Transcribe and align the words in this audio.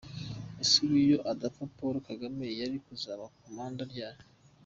Ubu 0.49 0.63
se 0.71 0.81
iyo 1.03 1.17
adapfa 1.31 1.63
Paul 1.77 1.95
Kagame 2.07 2.45
yari 2.61 2.77
kuzaba 2.85 3.31
commander 3.41 3.87
ryari!!?? 3.93 4.21